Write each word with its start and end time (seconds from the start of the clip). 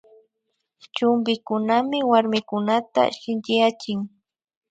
Chumpikunami 0.95 1.97
warmikunata 2.11 3.01
shinchiyachin 3.19 3.99